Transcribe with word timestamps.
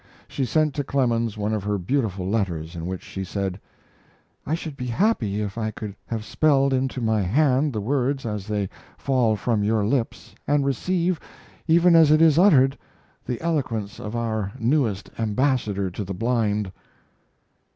She 0.27 0.45
sent 0.45 0.73
to 0.73 0.83
Clemens 0.83 1.37
one 1.37 1.53
of 1.53 1.63
her 1.63 1.77
beautiful 1.77 2.27
letters, 2.27 2.75
in 2.75 2.87
which 2.87 3.03
she 3.03 3.23
said: 3.23 3.61
I 4.47 4.55
should 4.55 4.75
be 4.75 4.87
happy 4.87 5.41
if 5.41 5.59
I 5.59 5.69
could 5.69 5.95
have 6.07 6.25
spelled 6.25 6.73
into 6.73 7.01
my 7.01 7.21
hand 7.21 7.71
the 7.71 7.81
words 7.81 8.25
as 8.25 8.47
they 8.47 8.67
fall 8.97 9.35
from 9.35 9.63
your 9.63 9.85
lips, 9.85 10.33
and 10.47 10.65
receive, 10.65 11.19
even 11.67 11.95
as 11.95 12.09
it 12.09 12.19
is 12.19 12.39
uttered, 12.39 12.79
the 13.27 13.39
eloquence 13.41 13.99
of 13.99 14.15
our 14.15 14.51
newest 14.57 15.11
ambassador 15.19 15.91
to 15.91 16.03
the 16.03 16.15
blind. 16.15 16.71